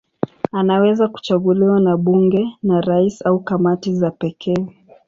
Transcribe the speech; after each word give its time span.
Anaweza 0.51 1.07
kuchaguliwa 1.07 1.79
na 1.79 1.97
bunge, 1.97 2.47
na 2.63 2.81
rais 2.81 3.21
au 3.25 3.39
kamati 3.39 3.93
za 3.95 4.11
pekee. 4.11 4.67